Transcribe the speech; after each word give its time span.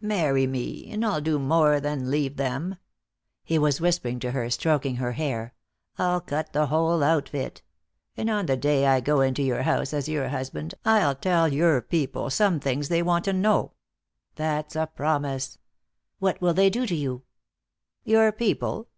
Marry 0.00 0.46
me, 0.46 0.90
and 0.90 1.04
I'll 1.04 1.20
do 1.20 1.38
more 1.38 1.78
than 1.78 2.10
leave 2.10 2.38
them." 2.38 2.76
He 3.42 3.58
was 3.58 3.82
whispering 3.82 4.18
to 4.20 4.30
her, 4.30 4.48
stroking 4.48 4.96
her 4.96 5.12
hair. 5.12 5.52
"I'll 5.98 6.22
cut 6.22 6.54
the 6.54 6.68
whole 6.68 7.02
outfit. 7.02 7.60
And 8.16 8.30
on 8.30 8.46
the 8.46 8.56
day 8.56 8.86
I 8.86 9.00
go 9.00 9.20
into 9.20 9.42
your 9.42 9.64
house 9.64 9.92
as 9.92 10.08
your 10.08 10.30
husband 10.30 10.74
I'll 10.86 11.14
tell 11.14 11.52
your 11.52 11.82
people 11.82 12.30
some 12.30 12.60
things 12.60 12.88
they 12.88 13.02
want 13.02 13.26
to 13.26 13.34
know. 13.34 13.74
That's 14.36 14.74
a 14.74 14.86
promise." 14.86 15.58
"What 16.18 16.40
will 16.40 16.54
they 16.54 16.70
do 16.70 16.86
to 16.86 16.94
you?" 16.96 17.24
"Your 18.04 18.32
people?" 18.32 18.88